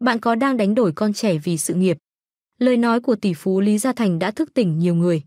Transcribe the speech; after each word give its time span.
Bạn 0.00 0.20
có 0.20 0.34
đang 0.34 0.56
đánh 0.56 0.74
đổi 0.74 0.92
con 0.92 1.12
trẻ 1.12 1.38
vì 1.38 1.58
sự 1.58 1.74
nghiệp? 1.74 1.96
Lời 2.58 2.76
nói 2.76 3.00
của 3.00 3.16
tỷ 3.16 3.34
phú 3.34 3.60
Lý 3.60 3.78
Gia 3.78 3.92
Thành 3.92 4.18
đã 4.18 4.30
thức 4.30 4.54
tỉnh 4.54 4.78
nhiều 4.78 4.94
người. 4.94 5.22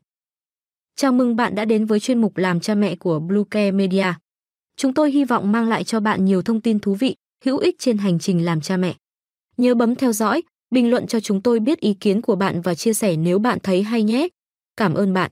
Chào 0.96 1.12
mừng 1.12 1.36
bạn 1.36 1.56
đã 1.56 1.66
đến 1.66 1.86
với 1.86 2.00
chuyên 2.00 2.22
mục 2.22 2.38
làm 2.38 2.60
cha 2.60 2.76
mẹ 2.76 2.96
của 2.96 3.20
Bluecare 3.20 3.72
Media. 3.72 4.14
Chúng 4.78 4.94
tôi 4.94 5.12
hy 5.12 5.26
vọng 5.26 5.52
mang 5.52 5.68
lại 5.70 5.84
cho 5.84 6.00
bạn 6.00 6.26
nhiều 6.26 6.42
thông 6.42 6.62
tin 6.62 6.80
thú 6.80 6.96
vị, 6.96 7.16
hữu 7.46 7.58
ích 7.58 7.76
trên 7.80 7.98
hành 7.98 8.20
trình 8.20 8.46
làm 8.46 8.62
cha 8.62 8.78
mẹ. 8.78 8.96
Nhớ 9.58 9.76
bấm 9.76 9.96
theo 9.96 10.14
dõi, 10.14 10.42
bình 10.72 10.90
luận 10.90 11.08
cho 11.08 11.20
chúng 11.20 11.42
tôi 11.42 11.60
biết 11.60 11.80
ý 11.80 11.94
kiến 11.94 12.22
của 12.22 12.36
bạn 12.36 12.62
và 12.62 12.76
chia 12.76 12.94
sẻ 12.94 13.16
nếu 13.16 13.40
bạn 13.40 13.60
thấy 13.64 13.84
hay 13.84 14.04
nhé. 14.04 14.28
Cảm 14.78 14.94
ơn 14.94 15.14
bạn. 15.14 15.32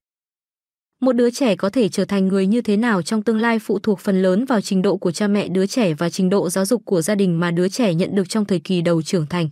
Một 1.02 1.12
đứa 1.12 1.30
trẻ 1.30 1.56
có 1.56 1.70
thể 1.70 1.90
trở 1.90 2.06
thành 2.06 2.28
người 2.28 2.48
như 2.48 2.62
thế 2.62 2.78
nào 2.78 3.02
trong 3.02 3.24
tương 3.24 3.42
lai 3.42 3.60
phụ 3.60 3.80
thuộc 3.80 4.00
phần 4.00 4.22
lớn 4.22 4.46
vào 4.46 4.62
trình 4.62 4.82
độ 4.82 4.98
của 4.98 5.12
cha 5.12 5.28
mẹ 5.28 5.48
đứa 5.48 5.66
trẻ 5.66 5.94
và 5.94 6.10
trình 6.10 6.30
độ 6.30 6.50
giáo 6.50 6.66
dục 6.66 6.82
của 6.86 7.02
gia 7.02 7.16
đình 7.16 7.40
mà 7.40 7.52
đứa 7.52 7.70
trẻ 7.70 7.94
nhận 7.94 8.16
được 8.16 8.30
trong 8.30 8.46
thời 8.46 8.60
kỳ 8.60 8.82
đầu 8.82 9.02
trưởng 9.02 9.28
thành. 9.28 9.50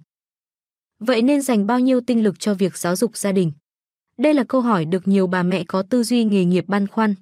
Vậy 0.99 1.21
nên 1.21 1.41
dành 1.41 1.67
bao 1.67 1.79
nhiêu 1.79 2.01
tinh 2.01 2.23
lực 2.23 2.39
cho 2.39 2.53
việc 2.53 2.77
giáo 2.77 2.95
dục 2.95 3.17
gia 3.17 3.31
đình? 3.31 3.51
Đây 4.17 4.33
là 4.33 4.43
câu 4.43 4.61
hỏi 4.61 4.85
được 4.85 5.07
nhiều 5.07 5.27
bà 5.27 5.43
mẹ 5.43 5.63
có 5.67 5.83
tư 5.83 6.03
duy 6.03 6.23
nghề 6.23 6.45
nghiệp 6.45 6.65
băn 6.67 6.87
khoăn. 6.87 7.15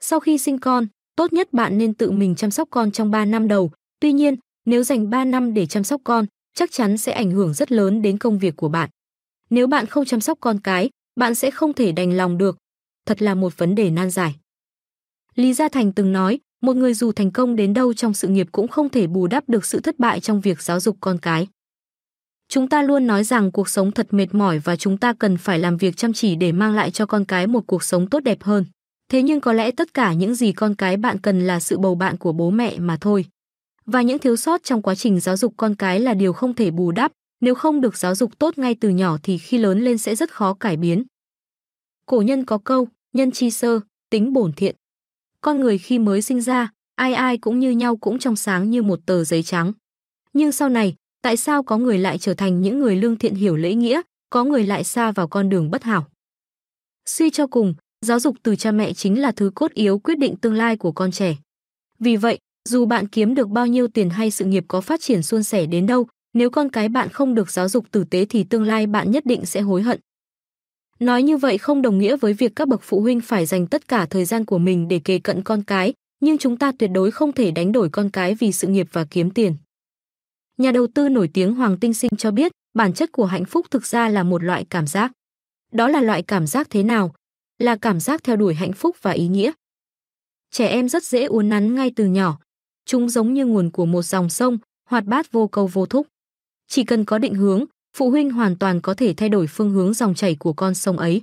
Sau 0.00 0.20
khi 0.20 0.38
sinh 0.38 0.58
con, 0.58 0.86
tốt 1.16 1.32
nhất 1.32 1.52
bạn 1.52 1.78
nên 1.78 1.94
tự 1.94 2.10
mình 2.10 2.34
chăm 2.34 2.50
sóc 2.50 2.68
con 2.70 2.90
trong 2.90 3.10
3 3.10 3.24
năm 3.24 3.48
đầu. 3.48 3.70
Tuy 4.00 4.12
nhiên, 4.12 4.36
nếu 4.66 4.82
dành 4.82 5.10
3 5.10 5.24
năm 5.24 5.54
để 5.54 5.66
chăm 5.66 5.84
sóc 5.84 6.00
con, 6.04 6.26
chắc 6.54 6.72
chắn 6.72 6.98
sẽ 6.98 7.12
ảnh 7.12 7.30
hưởng 7.30 7.54
rất 7.54 7.72
lớn 7.72 8.02
đến 8.02 8.18
công 8.18 8.38
việc 8.38 8.56
của 8.56 8.68
bạn. 8.68 8.90
Nếu 9.50 9.66
bạn 9.66 9.86
không 9.86 10.04
chăm 10.04 10.20
sóc 10.20 10.38
con 10.40 10.60
cái, 10.60 10.90
bạn 11.20 11.34
sẽ 11.34 11.50
không 11.50 11.72
thể 11.72 11.92
đành 11.92 12.16
lòng 12.16 12.38
được. 12.38 12.56
Thật 13.06 13.22
là 13.22 13.34
một 13.34 13.58
vấn 13.58 13.74
đề 13.74 13.90
nan 13.90 14.10
giải. 14.10 14.36
Lý 15.34 15.54
Gia 15.54 15.68
Thành 15.68 15.92
từng 15.92 16.12
nói, 16.12 16.40
một 16.62 16.76
người 16.76 16.94
dù 16.94 17.12
thành 17.12 17.30
công 17.30 17.56
đến 17.56 17.74
đâu 17.74 17.94
trong 17.94 18.14
sự 18.14 18.28
nghiệp 18.28 18.46
cũng 18.52 18.68
không 18.68 18.88
thể 18.88 19.06
bù 19.06 19.26
đắp 19.26 19.48
được 19.48 19.64
sự 19.64 19.80
thất 19.80 19.98
bại 19.98 20.20
trong 20.20 20.40
việc 20.40 20.62
giáo 20.62 20.80
dục 20.80 20.96
con 21.00 21.18
cái. 21.18 21.46
Chúng 22.48 22.68
ta 22.68 22.82
luôn 22.82 23.06
nói 23.06 23.24
rằng 23.24 23.52
cuộc 23.52 23.68
sống 23.68 23.92
thật 23.92 24.06
mệt 24.10 24.34
mỏi 24.34 24.58
và 24.58 24.76
chúng 24.76 24.96
ta 24.96 25.12
cần 25.12 25.36
phải 25.36 25.58
làm 25.58 25.76
việc 25.76 25.96
chăm 25.96 26.12
chỉ 26.12 26.34
để 26.34 26.52
mang 26.52 26.74
lại 26.74 26.90
cho 26.90 27.06
con 27.06 27.24
cái 27.24 27.46
một 27.46 27.66
cuộc 27.66 27.84
sống 27.84 28.06
tốt 28.06 28.20
đẹp 28.20 28.42
hơn. 28.42 28.64
Thế 29.10 29.22
nhưng 29.22 29.40
có 29.40 29.52
lẽ 29.52 29.70
tất 29.70 29.94
cả 29.94 30.12
những 30.12 30.34
gì 30.34 30.52
con 30.52 30.74
cái 30.74 30.96
bạn 30.96 31.18
cần 31.18 31.46
là 31.46 31.60
sự 31.60 31.78
bầu 31.78 31.94
bạn 31.94 32.16
của 32.16 32.32
bố 32.32 32.50
mẹ 32.50 32.78
mà 32.78 32.96
thôi. 33.00 33.24
Và 33.86 34.02
những 34.02 34.18
thiếu 34.18 34.36
sót 34.36 34.62
trong 34.64 34.82
quá 34.82 34.94
trình 34.94 35.20
giáo 35.20 35.36
dục 35.36 35.54
con 35.56 35.74
cái 35.74 36.00
là 36.00 36.14
điều 36.14 36.32
không 36.32 36.54
thể 36.54 36.70
bù 36.70 36.92
đắp, 36.92 37.12
nếu 37.40 37.54
không 37.54 37.80
được 37.80 37.96
giáo 37.96 38.14
dục 38.14 38.38
tốt 38.38 38.58
ngay 38.58 38.74
từ 38.74 38.88
nhỏ 38.88 39.16
thì 39.22 39.38
khi 39.38 39.58
lớn 39.58 39.80
lên 39.84 39.98
sẽ 39.98 40.14
rất 40.14 40.32
khó 40.32 40.54
cải 40.54 40.76
biến. 40.76 41.02
Cổ 42.10 42.22
nhân 42.22 42.44
có 42.44 42.58
câu, 42.58 42.88
nhân 43.12 43.30
chi 43.30 43.50
sơ, 43.50 43.80
tính 44.10 44.32
bổn 44.32 44.52
thiện. 44.52 44.76
Con 45.40 45.60
người 45.60 45.78
khi 45.78 45.98
mới 45.98 46.22
sinh 46.22 46.40
ra, 46.40 46.72
ai 46.96 47.14
ai 47.14 47.38
cũng 47.38 47.58
như 47.58 47.70
nhau 47.70 47.96
cũng 47.96 48.18
trong 48.18 48.36
sáng 48.36 48.70
như 48.70 48.82
một 48.82 49.00
tờ 49.06 49.24
giấy 49.24 49.42
trắng. 49.42 49.72
Nhưng 50.32 50.52
sau 50.52 50.68
này, 50.68 50.94
tại 51.22 51.36
sao 51.36 51.62
có 51.62 51.78
người 51.78 51.98
lại 51.98 52.18
trở 52.18 52.34
thành 52.34 52.60
những 52.60 52.78
người 52.78 52.96
lương 52.96 53.16
thiện 53.16 53.34
hiểu 53.34 53.56
lễ 53.56 53.74
nghĩa, 53.74 54.00
có 54.30 54.44
người 54.44 54.66
lại 54.66 54.84
xa 54.84 55.12
vào 55.12 55.28
con 55.28 55.48
đường 55.48 55.70
bất 55.70 55.82
hảo? 55.82 56.06
Suy 57.06 57.30
cho 57.30 57.46
cùng, 57.46 57.74
giáo 58.06 58.20
dục 58.20 58.36
từ 58.42 58.56
cha 58.56 58.72
mẹ 58.72 58.92
chính 58.92 59.20
là 59.20 59.32
thứ 59.32 59.50
cốt 59.54 59.72
yếu 59.72 59.98
quyết 59.98 60.18
định 60.18 60.36
tương 60.36 60.54
lai 60.54 60.76
của 60.76 60.92
con 60.92 61.10
trẻ. 61.10 61.36
Vì 61.98 62.16
vậy, 62.16 62.38
dù 62.68 62.86
bạn 62.86 63.08
kiếm 63.08 63.34
được 63.34 63.48
bao 63.48 63.66
nhiêu 63.66 63.88
tiền 63.88 64.10
hay 64.10 64.30
sự 64.30 64.44
nghiệp 64.44 64.64
có 64.68 64.80
phát 64.80 65.00
triển 65.00 65.22
suôn 65.22 65.42
sẻ 65.42 65.66
đến 65.66 65.86
đâu, 65.86 66.06
nếu 66.32 66.50
con 66.50 66.68
cái 66.68 66.88
bạn 66.88 67.08
không 67.08 67.34
được 67.34 67.50
giáo 67.50 67.68
dục 67.68 67.90
tử 67.90 68.04
tế 68.04 68.24
thì 68.24 68.44
tương 68.44 68.64
lai 68.64 68.86
bạn 68.86 69.10
nhất 69.10 69.26
định 69.26 69.46
sẽ 69.46 69.60
hối 69.60 69.82
hận. 69.82 70.00
Nói 71.00 71.22
như 71.22 71.36
vậy 71.36 71.58
không 71.58 71.82
đồng 71.82 71.98
nghĩa 71.98 72.16
với 72.16 72.32
việc 72.32 72.52
các 72.56 72.68
bậc 72.68 72.82
phụ 72.82 73.00
huynh 73.00 73.20
phải 73.20 73.46
dành 73.46 73.66
tất 73.66 73.88
cả 73.88 74.06
thời 74.06 74.24
gian 74.24 74.44
của 74.44 74.58
mình 74.58 74.88
để 74.88 75.00
kề 75.04 75.18
cận 75.18 75.42
con 75.42 75.62
cái, 75.62 75.92
nhưng 76.20 76.38
chúng 76.38 76.56
ta 76.56 76.72
tuyệt 76.78 76.90
đối 76.94 77.10
không 77.10 77.32
thể 77.32 77.50
đánh 77.50 77.72
đổi 77.72 77.88
con 77.90 78.10
cái 78.10 78.34
vì 78.34 78.52
sự 78.52 78.68
nghiệp 78.68 78.88
và 78.92 79.04
kiếm 79.10 79.30
tiền. 79.30 79.56
Nhà 80.58 80.72
đầu 80.72 80.86
tư 80.94 81.08
nổi 81.08 81.30
tiếng 81.34 81.54
Hoàng 81.54 81.78
Tinh 81.78 81.94
Sinh 81.94 82.10
cho 82.18 82.30
biết, 82.30 82.52
bản 82.74 82.92
chất 82.92 83.12
của 83.12 83.24
hạnh 83.24 83.44
phúc 83.44 83.66
thực 83.70 83.86
ra 83.86 84.08
là 84.08 84.22
một 84.22 84.42
loại 84.42 84.66
cảm 84.70 84.86
giác. 84.86 85.12
Đó 85.72 85.88
là 85.88 86.00
loại 86.00 86.22
cảm 86.22 86.46
giác 86.46 86.70
thế 86.70 86.82
nào? 86.82 87.14
Là 87.58 87.76
cảm 87.76 88.00
giác 88.00 88.24
theo 88.24 88.36
đuổi 88.36 88.54
hạnh 88.54 88.72
phúc 88.72 88.96
và 89.02 89.10
ý 89.10 89.28
nghĩa. 89.28 89.52
Trẻ 90.50 90.66
em 90.66 90.88
rất 90.88 91.04
dễ 91.04 91.24
uốn 91.24 91.48
nắn 91.48 91.74
ngay 91.74 91.92
từ 91.96 92.06
nhỏ. 92.06 92.38
Chúng 92.84 93.08
giống 93.08 93.34
như 93.34 93.46
nguồn 93.46 93.70
của 93.70 93.86
một 93.86 94.02
dòng 94.02 94.30
sông, 94.30 94.58
hoạt 94.88 95.04
bát 95.04 95.32
vô 95.32 95.48
cầu 95.48 95.66
vô 95.66 95.86
thúc. 95.86 96.06
Chỉ 96.66 96.84
cần 96.84 97.04
có 97.04 97.18
định 97.18 97.34
hướng, 97.34 97.64
phụ 97.96 98.10
huynh 98.10 98.30
hoàn 98.30 98.56
toàn 98.56 98.80
có 98.80 98.94
thể 98.94 99.14
thay 99.16 99.28
đổi 99.28 99.46
phương 99.46 99.70
hướng 99.70 99.94
dòng 99.94 100.14
chảy 100.14 100.34
của 100.34 100.52
con 100.52 100.74
sông 100.74 100.98
ấy. 100.98 101.22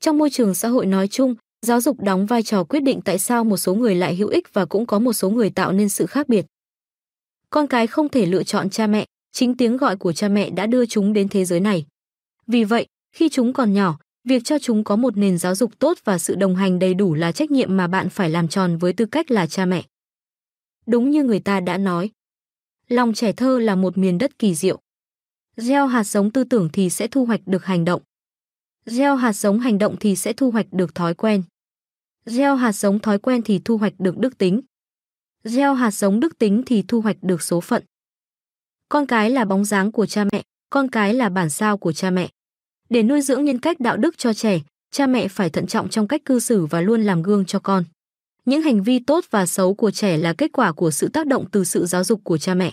Trong 0.00 0.18
môi 0.18 0.30
trường 0.30 0.54
xã 0.54 0.68
hội 0.68 0.86
nói 0.86 1.08
chung, 1.08 1.34
giáo 1.66 1.80
dục 1.80 2.00
đóng 2.00 2.26
vai 2.26 2.42
trò 2.42 2.64
quyết 2.64 2.80
định 2.80 3.00
tại 3.04 3.18
sao 3.18 3.44
một 3.44 3.56
số 3.56 3.74
người 3.74 3.94
lại 3.94 4.16
hữu 4.16 4.28
ích 4.28 4.54
và 4.54 4.64
cũng 4.64 4.86
có 4.86 4.98
một 4.98 5.12
số 5.12 5.30
người 5.30 5.50
tạo 5.50 5.72
nên 5.72 5.88
sự 5.88 6.06
khác 6.06 6.28
biệt. 6.28 6.46
Con 7.50 7.66
cái 7.66 7.86
không 7.86 8.08
thể 8.08 8.26
lựa 8.26 8.42
chọn 8.42 8.70
cha 8.70 8.86
mẹ, 8.86 9.06
chính 9.32 9.56
tiếng 9.56 9.76
gọi 9.76 9.96
của 9.96 10.12
cha 10.12 10.28
mẹ 10.28 10.50
đã 10.50 10.66
đưa 10.66 10.86
chúng 10.86 11.12
đến 11.12 11.28
thế 11.28 11.44
giới 11.44 11.60
này. 11.60 11.86
Vì 12.46 12.64
vậy, 12.64 12.86
khi 13.12 13.28
chúng 13.28 13.52
còn 13.52 13.72
nhỏ, 13.72 13.98
việc 14.24 14.44
cho 14.44 14.58
chúng 14.58 14.84
có 14.84 14.96
một 14.96 15.16
nền 15.16 15.38
giáo 15.38 15.54
dục 15.54 15.78
tốt 15.78 15.98
và 16.04 16.18
sự 16.18 16.34
đồng 16.34 16.56
hành 16.56 16.78
đầy 16.78 16.94
đủ 16.94 17.14
là 17.14 17.32
trách 17.32 17.50
nhiệm 17.50 17.76
mà 17.76 17.86
bạn 17.86 18.08
phải 18.08 18.30
làm 18.30 18.48
tròn 18.48 18.78
với 18.78 18.92
tư 18.92 19.06
cách 19.06 19.30
là 19.30 19.46
cha 19.46 19.66
mẹ. 19.66 19.84
Đúng 20.86 21.10
như 21.10 21.24
người 21.24 21.40
ta 21.40 21.60
đã 21.60 21.78
nói, 21.78 22.10
lòng 22.88 23.14
trẻ 23.14 23.32
thơ 23.32 23.58
là 23.58 23.74
một 23.74 23.98
miền 23.98 24.18
đất 24.18 24.38
kỳ 24.38 24.54
diệu. 24.54 24.80
Gieo 25.60 25.86
hạt 25.86 26.04
giống 26.04 26.30
tư 26.30 26.44
tưởng 26.44 26.68
thì 26.72 26.90
sẽ 26.90 27.08
thu 27.08 27.24
hoạch 27.24 27.40
được 27.46 27.64
hành 27.64 27.84
động. 27.84 28.02
Gieo 28.86 29.16
hạt 29.16 29.32
giống 29.32 29.60
hành 29.60 29.78
động 29.78 29.96
thì 30.00 30.16
sẽ 30.16 30.32
thu 30.32 30.50
hoạch 30.50 30.66
được 30.72 30.94
thói 30.94 31.14
quen. 31.14 31.42
Gieo 32.26 32.56
hạt 32.56 32.72
giống 32.72 32.98
thói 32.98 33.18
quen 33.18 33.42
thì 33.42 33.60
thu 33.64 33.76
hoạch 33.76 33.92
được 33.98 34.18
đức 34.18 34.38
tính. 34.38 34.60
Gieo 35.44 35.74
hạt 35.74 35.90
giống 35.90 36.20
đức 36.20 36.38
tính 36.38 36.62
thì 36.66 36.84
thu 36.88 37.00
hoạch 37.00 37.16
được 37.22 37.42
số 37.42 37.60
phận. 37.60 37.82
Con 38.88 39.06
cái 39.06 39.30
là 39.30 39.44
bóng 39.44 39.64
dáng 39.64 39.92
của 39.92 40.06
cha 40.06 40.24
mẹ, 40.32 40.42
con 40.70 40.88
cái 40.88 41.14
là 41.14 41.28
bản 41.28 41.50
sao 41.50 41.78
của 41.78 41.92
cha 41.92 42.10
mẹ. 42.10 42.28
Để 42.90 43.02
nuôi 43.02 43.20
dưỡng 43.20 43.44
nhân 43.44 43.58
cách 43.58 43.80
đạo 43.80 43.96
đức 43.96 44.18
cho 44.18 44.32
trẻ, 44.32 44.60
cha 44.90 45.06
mẹ 45.06 45.28
phải 45.28 45.50
thận 45.50 45.66
trọng 45.66 45.88
trong 45.88 46.08
cách 46.08 46.24
cư 46.24 46.40
xử 46.40 46.66
và 46.66 46.80
luôn 46.80 47.02
làm 47.02 47.22
gương 47.22 47.44
cho 47.44 47.58
con. 47.58 47.84
Những 48.44 48.62
hành 48.62 48.82
vi 48.82 48.98
tốt 48.98 49.24
và 49.30 49.46
xấu 49.46 49.74
của 49.74 49.90
trẻ 49.90 50.16
là 50.16 50.32
kết 50.32 50.52
quả 50.52 50.72
của 50.72 50.90
sự 50.90 51.08
tác 51.08 51.26
động 51.26 51.44
từ 51.50 51.64
sự 51.64 51.86
giáo 51.86 52.04
dục 52.04 52.20
của 52.24 52.38
cha 52.38 52.54
mẹ. 52.54 52.72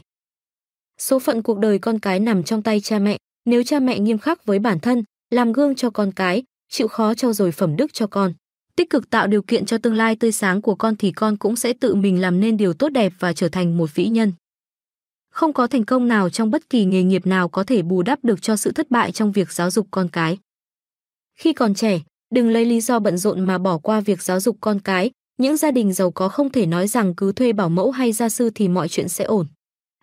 Số 0.97 1.19
phận 1.19 1.41
cuộc 1.41 1.59
đời 1.59 1.79
con 1.79 1.99
cái 1.99 2.19
nằm 2.19 2.43
trong 2.43 2.61
tay 2.61 2.79
cha 2.79 2.99
mẹ, 2.99 3.17
nếu 3.45 3.63
cha 3.63 3.79
mẹ 3.79 3.99
nghiêm 3.99 4.17
khắc 4.17 4.45
với 4.45 4.59
bản 4.59 4.79
thân, 4.79 5.03
làm 5.29 5.53
gương 5.53 5.75
cho 5.75 5.89
con 5.89 6.11
cái, 6.11 6.43
chịu 6.69 6.87
khó 6.87 7.13
trau 7.13 7.33
dồi 7.33 7.51
phẩm 7.51 7.75
đức 7.75 7.93
cho 7.93 8.07
con, 8.07 8.33
tích 8.75 8.89
cực 8.89 9.09
tạo 9.09 9.27
điều 9.27 9.41
kiện 9.41 9.65
cho 9.65 9.77
tương 9.77 9.95
lai 9.95 10.15
tươi 10.15 10.31
sáng 10.31 10.61
của 10.61 10.75
con 10.75 10.95
thì 10.95 11.11
con 11.11 11.37
cũng 11.37 11.55
sẽ 11.55 11.73
tự 11.73 11.95
mình 11.95 12.21
làm 12.21 12.39
nên 12.39 12.57
điều 12.57 12.73
tốt 12.73 12.89
đẹp 12.89 13.13
và 13.19 13.33
trở 13.33 13.49
thành 13.49 13.77
một 13.77 13.95
vĩ 13.95 14.07
nhân. 14.07 14.31
Không 15.31 15.53
có 15.53 15.67
thành 15.67 15.85
công 15.85 16.07
nào 16.07 16.29
trong 16.29 16.51
bất 16.51 16.69
kỳ 16.69 16.85
nghề 16.85 17.03
nghiệp 17.03 17.25
nào 17.25 17.49
có 17.49 17.63
thể 17.63 17.81
bù 17.81 18.01
đắp 18.01 18.23
được 18.23 18.41
cho 18.41 18.55
sự 18.55 18.71
thất 18.71 18.91
bại 18.91 19.11
trong 19.11 19.31
việc 19.31 19.51
giáo 19.51 19.71
dục 19.71 19.87
con 19.91 20.09
cái. 20.09 20.37
Khi 21.37 21.53
còn 21.53 21.75
trẻ, 21.75 21.99
đừng 22.33 22.49
lấy 22.49 22.65
lý 22.65 22.81
do 22.81 22.99
bận 22.99 23.17
rộn 23.17 23.45
mà 23.45 23.57
bỏ 23.57 23.77
qua 23.77 24.01
việc 24.01 24.21
giáo 24.21 24.39
dục 24.39 24.57
con 24.61 24.79
cái, 24.79 25.11
những 25.37 25.57
gia 25.57 25.71
đình 25.71 25.93
giàu 25.93 26.11
có 26.11 26.29
không 26.29 26.49
thể 26.49 26.65
nói 26.65 26.87
rằng 26.87 27.15
cứ 27.15 27.31
thuê 27.31 27.53
bảo 27.53 27.69
mẫu 27.69 27.91
hay 27.91 28.11
gia 28.11 28.29
sư 28.29 28.49
thì 28.55 28.67
mọi 28.67 28.87
chuyện 28.87 29.09
sẽ 29.09 29.23
ổn. 29.23 29.47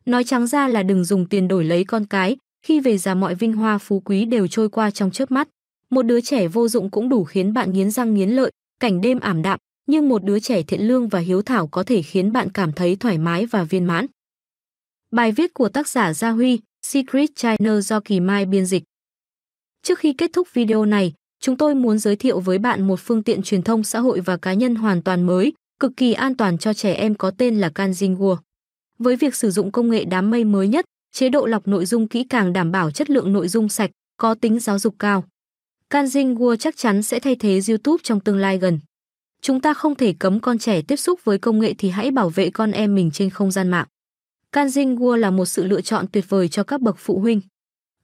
Nói 0.06 0.24
trắng 0.24 0.46
ra 0.46 0.68
là 0.68 0.82
đừng 0.82 1.04
dùng 1.04 1.28
tiền 1.28 1.48
đổi 1.48 1.64
lấy 1.64 1.84
con 1.84 2.06
cái, 2.06 2.36
khi 2.66 2.80
về 2.80 2.98
già 2.98 3.14
mọi 3.14 3.34
vinh 3.34 3.52
hoa 3.52 3.78
phú 3.78 4.02
quý 4.04 4.24
đều 4.24 4.46
trôi 4.46 4.68
qua 4.68 4.90
trong 4.90 5.10
chớp 5.10 5.30
mắt. 5.30 5.48
Một 5.90 6.02
đứa 6.02 6.20
trẻ 6.20 6.48
vô 6.48 6.68
dụng 6.68 6.90
cũng 6.90 7.08
đủ 7.08 7.24
khiến 7.24 7.52
bạn 7.52 7.72
nghiến 7.72 7.90
răng 7.90 8.14
nghiến 8.14 8.30
lợi, 8.30 8.50
cảnh 8.80 9.00
đêm 9.00 9.20
ảm 9.20 9.42
đạm, 9.42 9.58
nhưng 9.86 10.08
một 10.08 10.24
đứa 10.24 10.41
trẻ 10.41 10.62
thiện 10.62 10.88
lương 10.88 11.08
và 11.08 11.18
hiếu 11.18 11.42
thảo 11.42 11.66
có 11.66 11.82
thể 11.82 12.02
khiến 12.02 12.32
bạn 12.32 12.50
cảm 12.50 12.72
thấy 12.72 12.96
thoải 12.96 13.18
mái 13.18 13.46
và 13.46 13.64
viên 13.64 13.84
mãn. 13.84 14.06
Bài 15.10 15.32
viết 15.32 15.54
của 15.54 15.68
tác 15.68 15.88
giả 15.88 16.12
Gia 16.12 16.30
Huy, 16.30 16.60
Secret 16.86 17.30
China 17.36 17.80
do 17.80 18.00
Kỳ 18.00 18.20
Mai 18.20 18.46
biên 18.46 18.66
dịch. 18.66 18.82
Trước 19.82 19.98
khi 19.98 20.12
kết 20.12 20.30
thúc 20.32 20.48
video 20.54 20.84
này, 20.84 21.12
chúng 21.41 21.56
tôi 21.56 21.74
muốn 21.74 21.98
giới 21.98 22.16
thiệu 22.16 22.41
với 22.41 22.58
bạn 22.58 22.86
một 22.86 23.00
phương 23.00 23.22
tiện 23.22 23.42
truyền 23.42 23.62
thông 23.62 23.84
xã 23.84 24.00
hội 24.00 24.20
và 24.20 24.36
cá 24.36 24.52
nhân 24.54 24.74
hoàn 24.74 25.02
toàn 25.02 25.26
mới, 25.26 25.52
cực 25.80 25.92
kỳ 25.96 26.12
an 26.12 26.36
toàn 26.36 26.58
cho 26.58 26.74
trẻ 26.74 26.94
em 26.94 27.14
có 27.14 27.30
tên 27.30 27.60
là 27.60 27.68
Kanjingua. 27.68 28.36
Với 29.02 29.16
việc 29.16 29.34
sử 29.34 29.50
dụng 29.50 29.72
công 29.72 29.90
nghệ 29.90 30.04
đám 30.04 30.30
mây 30.30 30.44
mới 30.44 30.68
nhất, 30.68 30.84
chế 31.12 31.28
độ 31.28 31.46
lọc 31.46 31.68
nội 31.68 31.86
dung 31.86 32.08
kỹ 32.08 32.24
càng 32.24 32.52
đảm 32.52 32.72
bảo 32.72 32.90
chất 32.90 33.10
lượng 33.10 33.32
nội 33.32 33.48
dung 33.48 33.68
sạch, 33.68 33.91
có 34.16 34.34
tính 34.34 34.59
giáo 34.59 34.78
dục 34.78 34.94
cao. 34.98 35.24
Kanjin 35.91 36.36
World 36.36 36.56
chắc 36.56 36.77
chắn 36.77 37.03
sẽ 37.03 37.21
thay 37.21 37.36
thế 37.36 37.60
YouTube 37.68 38.00
trong 38.03 38.21
tương 38.21 38.36
lai 38.38 38.59
gần. 38.59 38.80
Chúng 39.41 39.60
ta 39.60 39.74
không 39.74 39.94
thể 39.94 40.15
cấm 40.18 40.41
con 40.41 40.59
trẻ 40.59 40.82
tiếp 40.82 40.97
xúc 40.97 41.21
với 41.24 41.38
công 41.38 41.59
nghệ 41.59 41.74
thì 41.78 41.88
hãy 41.88 42.10
bảo 42.10 42.28
vệ 42.28 42.50
con 42.50 42.71
em 42.71 42.94
mình 42.94 43.10
trên 43.10 43.30
không 43.30 43.50
gian 43.50 43.68
mạng. 43.68 43.86
Kanjin 44.53 44.97
World 44.97 45.16
là 45.16 45.30
một 45.30 45.44
sự 45.44 45.65
lựa 45.65 45.80
chọn 45.80 46.06
tuyệt 46.12 46.24
vời 46.28 46.48
cho 46.48 46.62
các 46.62 46.80
bậc 46.80 46.97
phụ 46.98 47.21
huynh. 47.21 47.41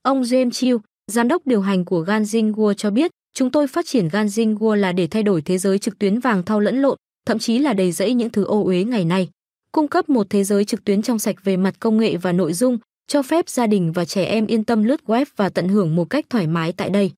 Ông 0.01 0.21
James 0.21 0.51
Chiu, 0.51 0.81
giám 1.11 1.27
đốc 1.27 1.47
điều 1.47 1.61
hành 1.61 1.85
của 1.85 2.03
Ganjin 2.03 2.53
World 2.53 2.73
cho 2.73 2.91
biết, 2.91 3.11
chúng 3.33 3.51
tôi 3.51 3.67
phát 3.67 3.85
triển 3.85 4.07
Ganjin 4.07 4.57
World 4.57 4.75
là 4.75 4.91
để 4.91 5.07
thay 5.07 5.23
đổi 5.23 5.41
thế 5.41 5.57
giới 5.57 5.79
trực 5.79 5.99
tuyến 5.99 6.19
vàng 6.19 6.43
thau 6.43 6.59
lẫn 6.59 6.81
lộn, 6.81 6.97
thậm 7.25 7.39
chí 7.39 7.59
là 7.59 7.73
đầy 7.73 7.91
rẫy 7.91 8.13
những 8.13 8.29
thứ 8.29 8.43
ô 8.43 8.63
uế 8.63 8.83
ngày 8.83 9.05
nay. 9.05 9.29
Cung 9.71 9.87
cấp 9.87 10.09
một 10.09 10.27
thế 10.29 10.43
giới 10.43 10.65
trực 10.65 10.83
tuyến 10.85 11.01
trong 11.01 11.19
sạch 11.19 11.35
về 11.43 11.57
mặt 11.57 11.75
công 11.79 11.97
nghệ 11.97 12.17
và 12.17 12.31
nội 12.31 12.53
dung, 12.53 12.77
cho 13.07 13.21
phép 13.21 13.49
gia 13.49 13.67
đình 13.67 13.91
và 13.91 14.05
trẻ 14.05 14.25
em 14.25 14.47
yên 14.47 14.63
tâm 14.63 14.83
lướt 14.83 15.01
web 15.05 15.25
và 15.35 15.49
tận 15.49 15.67
hưởng 15.67 15.95
một 15.95 16.09
cách 16.09 16.25
thoải 16.29 16.47
mái 16.47 16.71
tại 16.71 16.89
đây. 16.89 17.11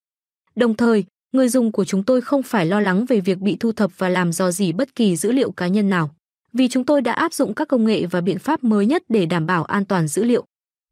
Đồng 0.56 0.76
thời, 0.76 1.04
người 1.34 1.50
dùng 1.50 1.72
của 1.72 1.86
chúng 1.86 2.04
tôi 2.04 2.22
không 2.22 2.44
phải 2.44 2.66
lo 2.66 2.80
lắng 2.80 3.06
về 3.06 3.20
việc 3.20 3.38
bị 3.38 3.58
thu 3.60 3.72
thập 3.72 3.92
và 3.98 4.10
làm 4.10 4.32
dò 4.32 4.52
dỉ 4.52 4.72
bất 4.72 4.96
kỳ 4.96 5.16
dữ 5.16 5.32
liệu 5.32 5.52
cá 5.52 5.68
nhân 5.68 5.90
nào, 5.90 6.10
vì 6.54 6.68
chúng 6.68 6.86
tôi 6.86 7.02
đã 7.02 7.14
áp 7.14 7.34
dụng 7.34 7.54
các 7.54 7.68
công 7.68 7.86
nghệ 7.86 8.06
và 8.06 8.22
biện 8.22 8.40
pháp 8.40 8.64
mới 8.64 8.86
nhất 8.86 9.04
để 9.10 9.26
đảm 9.26 9.46
bảo 9.46 9.64
an 9.64 9.86
toàn 9.86 10.08
dữ 10.08 10.24
liệu. 10.24 10.46